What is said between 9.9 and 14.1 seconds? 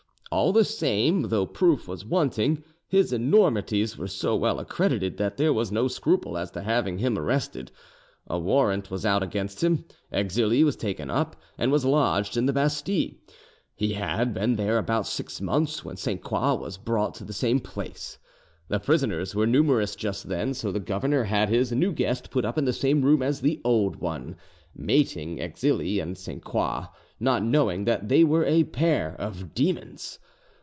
Exili was taken up, and was lodged in the Bastille. He